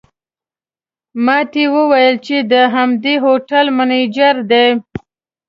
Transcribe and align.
ماته 1.25 1.57
یې 1.63 1.67
وویل 1.75 2.15
چې 2.25 2.35
د 2.51 2.53
همدې 2.75 3.15
هوټل 3.25 3.65
منیجر 3.77 4.35
دی. 4.51 4.67